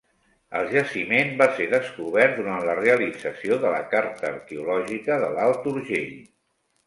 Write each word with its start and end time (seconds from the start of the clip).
El 0.59 0.69
jaciment 0.69 1.27
va 1.41 1.47
ser 1.57 1.65
descobert 1.73 2.33
durant 2.39 2.63
la 2.69 2.75
realització 2.79 3.59
de 3.65 3.73
la 3.75 3.83
Carta 3.93 4.27
Arqueològica 4.33 5.19
de 5.25 5.29
l'Alt 5.37 5.69
Urgell. 5.73 6.17